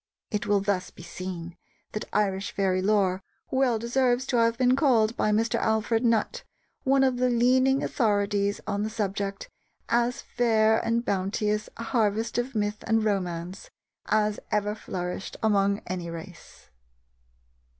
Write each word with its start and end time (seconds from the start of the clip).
It 0.31 0.47
will 0.47 0.61
thus 0.61 0.89
be 0.89 1.03
seen 1.03 1.57
that 1.91 2.05
Irish 2.11 2.51
Fairy 2.53 2.81
Lore 2.81 3.21
well 3.51 3.77
deserves 3.77 4.25
to 4.25 4.37
have 4.37 4.57
been 4.57 4.75
called 4.75 5.15
by 5.15 5.29
Mr. 5.29 5.59
Alfred 5.59 6.03
Nutt, 6.03 6.43
one 6.83 7.03
of 7.03 7.17
the 7.17 7.29
leading 7.29 7.83
authorities 7.83 8.59
on 8.65 8.81
the 8.81 8.89
subject, 8.89 9.47
"as 9.89 10.23
fair 10.23 10.79
and 10.83 11.05
bounteous 11.05 11.69
a 11.77 11.83
harvest 11.83 12.39
of 12.39 12.55
myth 12.55 12.83
and 12.87 13.05
romance 13.05 13.69
as 14.07 14.39
ever 14.49 14.73
flourished 14.73 15.37
among 15.43 15.83
any 15.85 16.09
race." 16.09 16.71